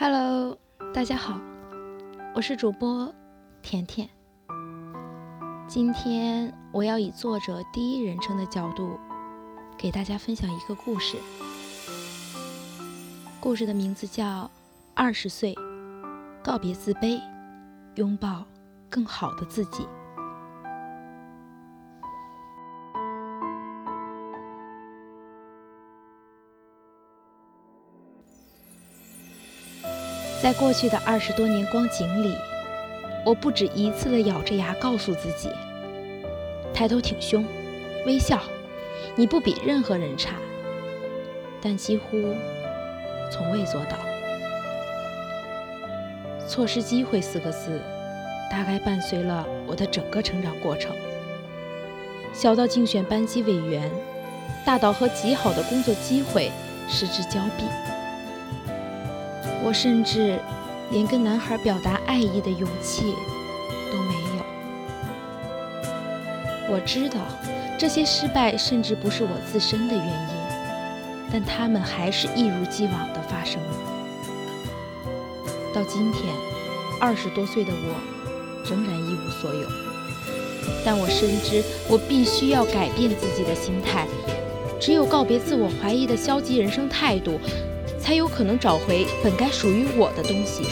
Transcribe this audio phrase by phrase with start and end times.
[0.00, 0.56] Hello，
[0.94, 1.40] 大家好，
[2.32, 3.12] 我是主播
[3.62, 4.08] 甜甜。
[5.66, 8.96] 今天我要以作者第一人称的角度，
[9.76, 11.16] 给大家分享一个故事。
[13.40, 14.24] 故事的名字叫
[14.94, 15.52] 《二十岁
[16.44, 17.20] 告别自卑，
[17.96, 18.44] 拥抱
[18.88, 19.82] 更好的自己》。
[30.40, 32.32] 在过去的二十多年光景里，
[33.24, 35.50] 我不止一次地咬着牙告诉自己：
[36.72, 37.44] 抬头挺胸，
[38.06, 38.40] 微笑，
[39.16, 40.34] 你不比任何人差。
[41.60, 42.16] 但几乎
[43.32, 43.98] 从未做到。
[46.46, 47.82] 错失机会四个字，
[48.48, 50.94] 大概伴随了我的整个成长过程。
[52.32, 53.90] 小到竞选班级委员，
[54.64, 56.52] 大到和极好的工作机会
[56.88, 57.64] 失之交臂。
[59.64, 60.38] 我甚至
[60.90, 63.14] 连跟男孩表达爱意的勇气
[63.92, 64.44] 都没有。
[66.70, 67.20] 我知道
[67.78, 70.36] 这些失败甚至不是我自身的原因，
[71.32, 73.68] 但他们还是一如既往地发生了。
[75.74, 76.34] 到今天，
[77.00, 77.94] 二十多岁的我
[78.68, 79.68] 仍然一无所有，
[80.84, 84.06] 但我深知我必须要改变自己的心态，
[84.80, 87.38] 只有告别自我怀疑的消极人生态度。
[88.08, 90.62] 才有可能找回本该属于我的东西。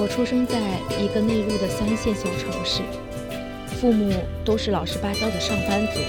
[0.00, 0.56] 我出生在
[0.98, 2.80] 一个内陆的三线小城市，
[3.78, 4.10] 父母
[4.42, 6.00] 都是老实巴交的上班族，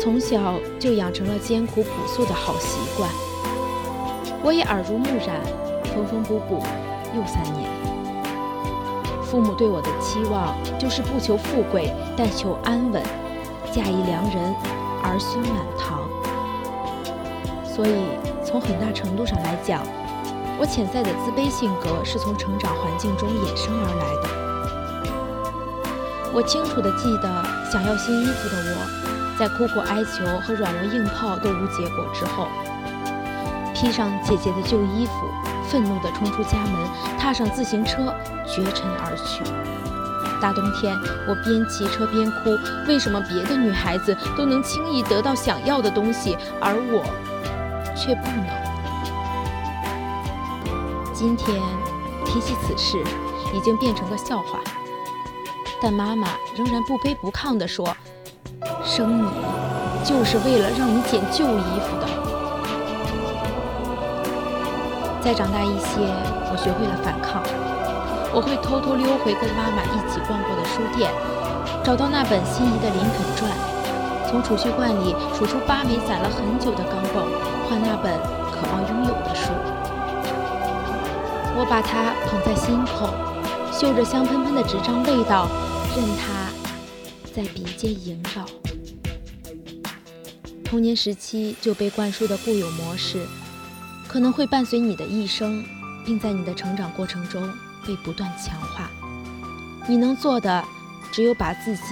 [0.00, 3.10] 从小就养成了艰苦朴素的好习惯。
[4.40, 5.40] 我也耳濡目染，
[5.92, 6.62] 缝缝补补
[7.12, 7.68] 又三年。
[9.24, 13.02] 父母对我的期望就是不求富贵，但求安稳。
[13.76, 14.56] 嫁一良人，
[15.02, 16.08] 儿孙满堂。
[17.62, 19.82] 所以，从很大程度上来讲，
[20.58, 24.28] 我潜在的自卑性格是从成长环境中衍生而来的。
[26.32, 27.28] 我清楚地记得，
[27.70, 32.48] 想要新衣服的我，在苦苦哀求和软磨硬泡都无结果之后，
[33.74, 35.12] 披上姐姐的旧衣服，
[35.68, 36.88] 愤怒地冲出家门，
[37.18, 38.10] 踏上自行车，
[38.46, 39.44] 绝尘而去。
[40.40, 40.94] 大冬天，
[41.26, 42.56] 我边骑车边哭。
[42.86, 47.02] 为什么别的女孩子都能轻易得到想要的东西，而我
[47.96, 48.46] 却不能？
[51.12, 51.60] 今天
[52.24, 53.02] 提起此事，
[53.54, 54.60] 已经变成了笑话。
[55.80, 57.96] 但妈妈仍然不卑不亢地说
[58.84, 59.28] ：“生你
[60.04, 62.06] 就是为了让你捡旧衣服的。”
[65.22, 66.00] 再长大一些，
[66.50, 67.42] 我学会了反抗。
[68.34, 71.10] 我会偷偷溜回跟妈妈一起逛过的书店，
[71.84, 73.50] 找到那本心仪的《林肯传》，
[74.30, 77.24] 从储蓄罐里数出八枚攒了很久的钢镚，
[77.68, 78.18] 换那本
[78.52, 79.52] 渴望拥有的书。
[81.58, 83.08] 我把它捧在心口，
[83.72, 85.48] 嗅着香喷喷的纸张味道，
[85.96, 86.52] 任它
[87.34, 88.44] 在鼻尖萦绕。
[90.62, 93.24] 童年时期就被灌输的固有模式，
[94.06, 95.64] 可能会伴随你的一生，
[96.04, 97.48] 并在你的成长过程中。
[97.84, 98.88] 被不断强化，
[99.88, 100.64] 你能做的
[101.12, 101.82] 只有把自己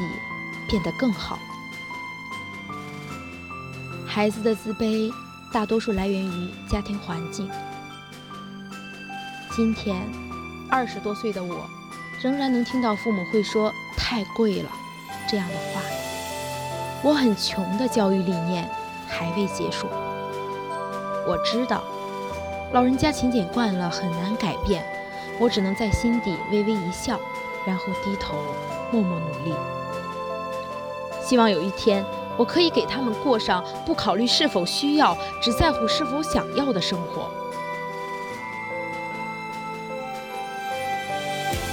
[0.69, 1.39] 变得更好。
[4.07, 5.13] 孩子的自卑
[5.53, 7.51] 大多数来源于家庭环境。
[9.57, 9.97] 今天
[10.71, 11.69] 二十多岁的我，
[12.23, 14.71] 仍然能听到父母会说“太贵了”
[15.29, 15.81] 这样的话。
[17.03, 18.69] 我很穷的教育理念
[19.07, 19.87] 还未结束。
[21.27, 21.85] 我知道，
[22.73, 24.85] 老人家勤俭惯了，很难改变。
[25.39, 27.19] 我只能在心底微微一笑，
[27.67, 28.35] 然后低头
[28.93, 29.55] 默默努力。
[31.23, 32.05] 希望有一天，
[32.37, 37.31] 我可以给他们过上不考虑是否需要，只在乎是否想要的生活。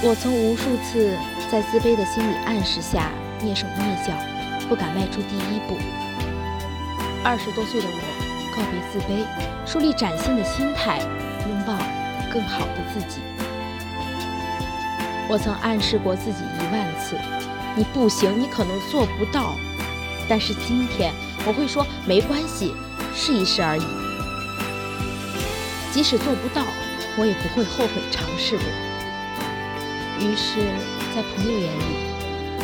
[0.03, 1.15] 我曾无数次
[1.51, 4.13] 在自卑的心理暗示下蹑手蹑脚，
[4.67, 5.77] 不敢迈出第一步。
[7.23, 9.23] 二十多岁的我告别自卑，
[9.69, 10.99] 树立崭新的心态，
[11.47, 11.75] 拥抱
[12.33, 13.21] 更好的自己。
[15.31, 17.15] 我曾暗示过自己一万次，
[17.77, 19.55] 你不行，你可能做不到。
[20.27, 21.13] 但是今天
[21.47, 22.73] 我会说没关系，
[23.15, 23.81] 试一试而已。
[25.93, 26.65] 即使做不到，
[27.17, 28.65] 我也不会后悔尝试过。
[30.19, 30.59] 于是，
[31.15, 31.95] 在朋友眼里，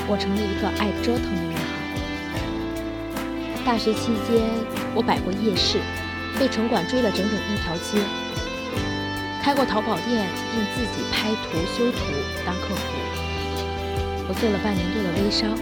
[0.06, 1.62] 我成了一个爱折腾的女孩。
[3.66, 4.44] 大学期间，
[4.94, 5.80] 我摆过夜市，
[6.38, 8.04] 被城管追了整整一条街。
[9.47, 11.99] 开过淘宝店，并自己拍图修图
[12.45, 12.83] 当客服。
[14.27, 15.55] 我做了半年多的微商，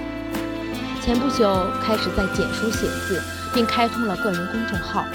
[1.03, 3.21] 前不久开始在简书写字，
[3.53, 5.05] 并开通了个人公众号。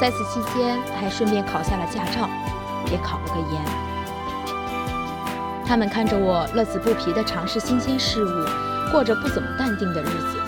[0.00, 2.30] 在此期间，还顺便考下了驾照，
[2.92, 3.60] 也考了个研。
[5.66, 8.46] 他们看着我乐此不疲地尝试新鲜事物，
[8.92, 10.38] 过着不怎么淡定的日子，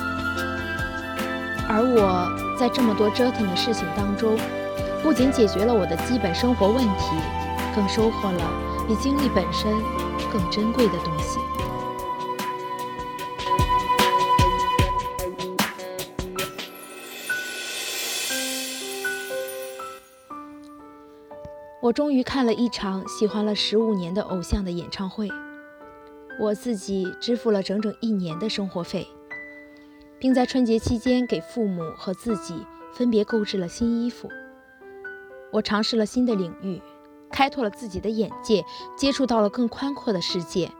[1.69, 4.39] 而我在这么多折腾的事情当中，
[5.03, 7.17] 不仅解决了我的基本生活问题，
[7.75, 9.73] 更收获了比经历本身
[10.31, 11.39] 更珍贵的东西。
[21.83, 25.29] 我终于看了一场喜欢了十五年的偶像的演唱会，
[26.39, 29.09] 我自己支付了整整一年的生活费，
[30.19, 34.29] 并在春节期间给父母和自己分别购置了新衣服。
[35.53, 36.81] 我尝试了新的领域，
[37.31, 38.65] 开拓了自己的眼界，
[38.97, 40.71] 接触到了更宽阔的世界。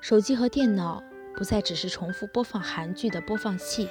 [0.00, 1.02] 手机和电脑
[1.36, 3.88] 不再只是重复播放韩剧的播放器，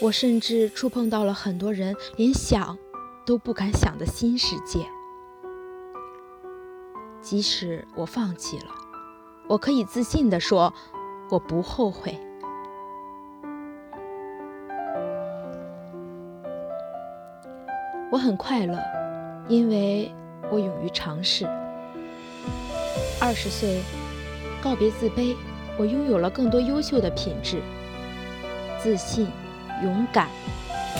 [0.00, 2.76] 我甚至触碰到了很多人连想。
[3.26, 4.86] 都不敢想的新世界。
[7.22, 8.66] 即使我放弃了，
[9.48, 10.74] 我可以自信地说，
[11.30, 12.20] 我不后悔。
[18.14, 18.78] 我很快乐，
[19.48, 20.14] 因为
[20.48, 21.44] 我勇于尝试。
[23.20, 23.82] 二十岁，
[24.62, 25.34] 告别自卑，
[25.76, 27.60] 我拥有了更多优秀的品质：
[28.78, 29.26] 自信、
[29.82, 30.28] 勇敢、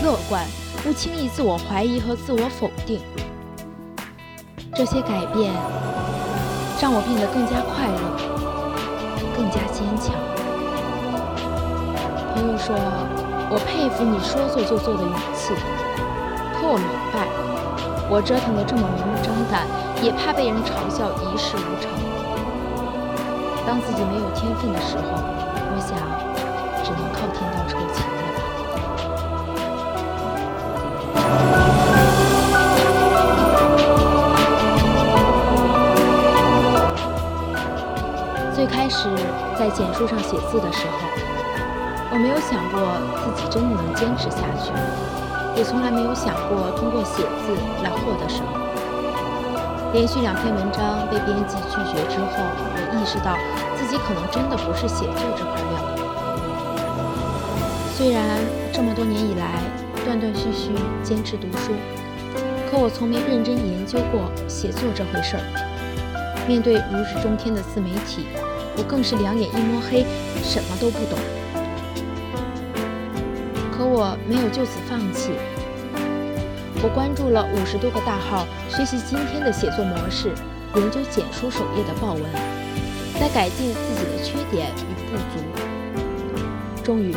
[0.03, 0.45] 乐观。
[0.83, 3.01] 不轻易自我怀疑和自我否定，
[4.75, 5.53] 这些改变
[6.83, 8.11] 让我变得更加快乐，
[9.37, 10.17] 更加坚强。
[12.35, 12.75] 朋友说，
[13.53, 15.55] 我佩服你说做就做的勇气。
[16.67, 17.29] 我明白，
[18.09, 19.69] 我折腾的这么明目张胆，
[20.03, 21.93] 也怕被人嘲笑一事无成。
[23.67, 25.05] 当自己没有天分的时候，
[25.71, 25.95] 我想，
[26.83, 28.13] 只能靠天道酬勤了。
[38.55, 39.09] 最开始
[39.59, 41.09] 在简书上写字的时候，
[42.11, 42.81] 我没有想过
[43.23, 44.73] 自己真的能坚持下去，
[45.57, 48.51] 也从来没有想过通过写字来获得什么。
[49.93, 53.39] 连续两篇文章被编辑拒绝之后，我意识到
[53.79, 55.73] 自己可能真的不是写作这块料。
[57.95, 58.41] 虽然
[58.73, 59.63] 这么多年以来，
[60.05, 60.75] 断断续续
[61.05, 61.71] 坚持读书，
[62.69, 65.43] 可我从没认真研究过写作这回事儿。
[66.49, 68.27] 面对如日中天的自媒体，
[68.77, 70.05] 我更是两眼一摸黑，
[70.43, 71.17] 什么都不懂。
[73.77, 75.33] 可我没有就此放弃，
[76.81, 80.33] 我关注了五十多个大号，学习今天的写作模式，
[80.77, 82.23] 研究简书首页的报文，
[83.19, 86.83] 在改进自己的缺点与不足。
[86.85, 87.15] 终于。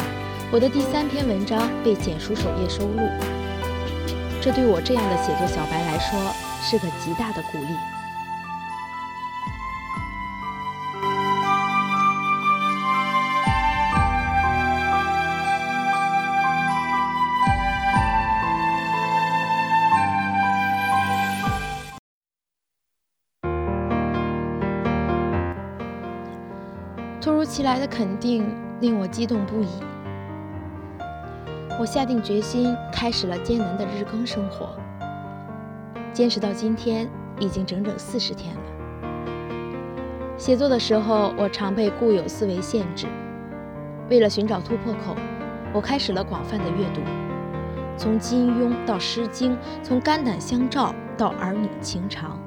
[0.50, 3.01] 我的第三篇文章被简书首页收录，
[4.42, 6.18] 这对我这样的写作小白来说
[6.63, 7.97] 是个极大的鼓励。
[27.57, 28.45] 其来的肯定
[28.81, 29.68] 令我激动不已。
[31.80, 34.78] 我下定决心，开始了艰难的日更生活。
[36.14, 37.09] 坚持到今天，
[37.40, 38.61] 已经整整四十天了。
[40.37, 43.07] 写作的时候，我常被固有思维限制。
[44.07, 45.16] 为了寻找突破口，
[45.73, 47.02] 我开始了广泛的阅读，
[47.97, 52.40] 从金庸到《诗经》，从肝胆相照到儿女情长。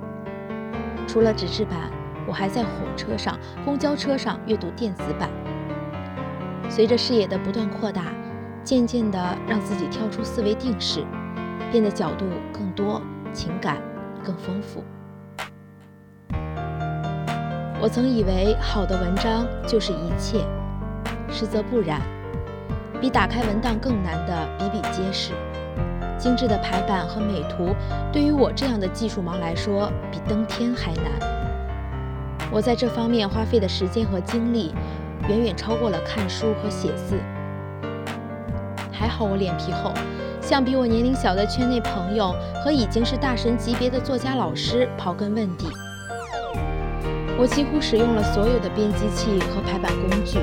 [1.08, 1.90] 除了纸质版，
[2.30, 5.28] 我还在火车上、公交车上阅读电子版。
[6.68, 8.04] 随着视野的不断扩大。
[8.62, 9.18] 渐渐地
[9.48, 11.02] 让自己跳出思维定式，
[11.72, 13.00] 变得角度更多，
[13.32, 13.78] 情感
[14.22, 14.84] 更丰富。
[17.80, 20.44] 我曾以为好的文章就是一切，
[21.30, 22.02] 实则不然。
[23.00, 25.32] 比打开文档更难的比比皆是。
[26.18, 27.74] 精致的排版和美图，
[28.12, 31.39] 对于我这样的技术盲来说，比登天还难。
[32.52, 34.74] 我在这方面花费的时间和精力，
[35.28, 37.16] 远远超过了看书和写字。
[38.90, 39.92] 还好我脸皮厚，
[40.42, 45.68] 向比我年龄小的圈内朋友和已经是大神级别的作家老师刨根问底。
[47.38, 50.40] 我几乎使用了所有的编辑器和排版工具，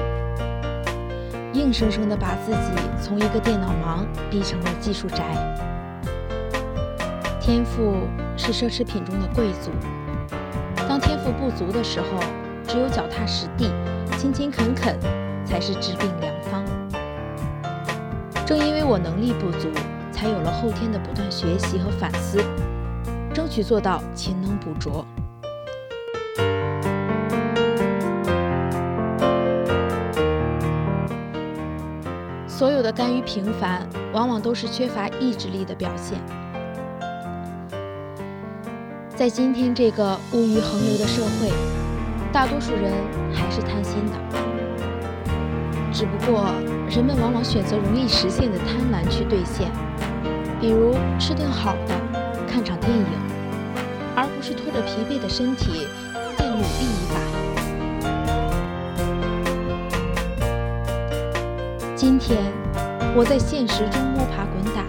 [1.54, 5.24] 硬生生地把自己从一个电脑盲逼成了技术宅。
[7.40, 7.94] 天赋
[8.36, 9.70] 是奢侈品中的贵族，
[11.00, 12.20] 天赋不足的时候，
[12.68, 13.72] 只有脚踏实地、
[14.18, 14.98] 勤勤恳恳
[15.46, 16.64] 才是治病良方。
[18.46, 19.70] 正因为我能力不足，
[20.12, 22.40] 才有了后天的不断学习和反思，
[23.34, 25.06] 争取做到勤能补拙。
[32.48, 36.18] 所有的甘于平凡，往往都是缺乏意志力的表现。
[39.18, 41.52] 在今天这个物欲横流的社会，
[42.32, 42.94] 大多数人
[43.34, 44.14] 还是贪心的。
[45.92, 46.52] 只不过，
[46.88, 49.72] 人们往往选择容易实现的贪婪去兑现，
[50.62, 51.96] 比如吃顿好的，
[52.48, 53.06] 看场电影，
[54.16, 55.88] 而不是拖着疲惫的身体
[56.38, 57.16] 再努力一把。
[61.96, 62.38] 今天，
[63.16, 64.86] 我在现实中摸爬滚打，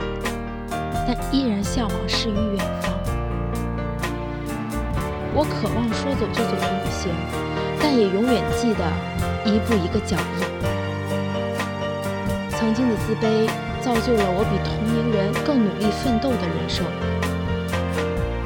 [1.06, 2.97] 但依然向往诗与远方。
[5.38, 7.14] 我渴望说走就走的旅行，
[7.80, 8.84] 但也永远记得
[9.44, 10.42] 一步一个脚印。
[12.50, 13.48] 曾经的自卑，
[13.80, 16.84] 造就了我比同龄人更努力奋斗的人生。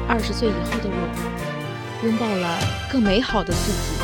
[0.07, 2.59] 二十岁以后的我，拥抱了
[2.91, 4.03] 更美好的自己。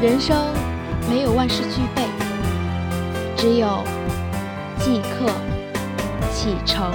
[0.00, 0.34] 人生
[1.12, 2.08] 没有万事俱备，
[3.36, 3.84] 只有
[4.78, 5.30] 即刻
[6.32, 6.90] 启程。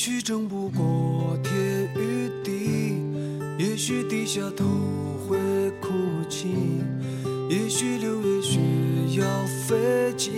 [0.00, 1.52] 也许争不过天
[1.94, 2.96] 与地，
[3.58, 4.64] 也许低下头
[5.28, 5.36] 会
[5.78, 5.90] 哭
[6.26, 6.48] 泣，
[7.50, 8.58] 也许六月雪
[9.18, 9.26] 要
[9.68, 9.76] 飞
[10.16, 10.30] 起。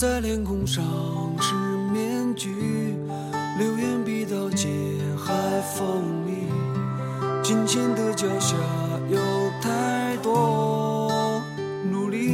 [0.00, 0.82] 在脸孔上
[1.42, 1.54] 是
[1.92, 2.96] 面具，
[3.58, 4.70] 流言比刀尖
[5.14, 6.46] 还锋利。
[7.42, 8.56] 金钱的脚下
[9.10, 9.18] 有
[9.60, 11.12] 太多
[11.90, 12.28] 努力，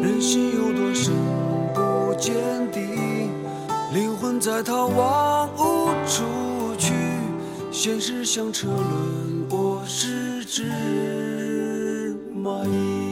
[0.00, 1.12] 人心有多深
[1.74, 2.34] 不见
[2.72, 2.80] 底，
[3.92, 6.24] 灵魂在逃亡无处
[6.78, 6.94] 去。
[7.70, 10.72] 现实像车轮，我是只
[12.34, 13.07] 蚂蚁。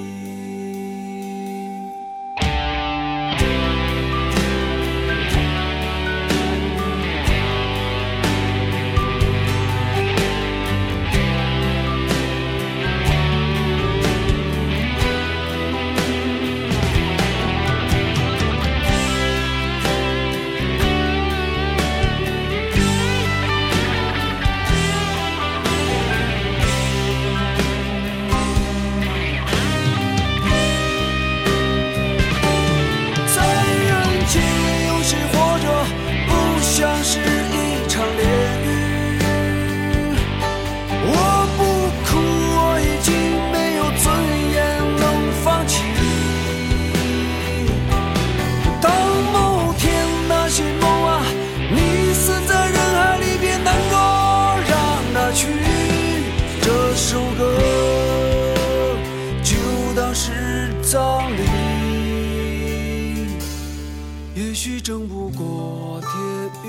[64.86, 66.10] 争不过天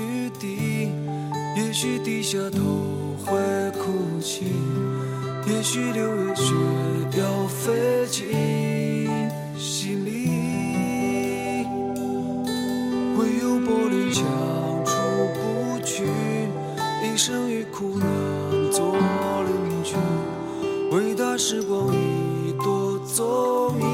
[0.02, 0.90] 与地，
[1.56, 2.58] 也许低下头
[3.24, 3.38] 会
[3.78, 4.44] 哭泣，
[5.46, 6.52] 也许六月雪
[7.16, 8.26] 要飞进
[9.56, 11.64] 心里，
[13.16, 14.24] 唯有玻璃墙
[14.84, 14.96] 出
[15.34, 16.02] 不去，
[17.04, 18.08] 一生与苦难
[18.72, 18.96] 做
[19.46, 19.94] 邻居。
[20.90, 23.84] 伟大时光已夺走一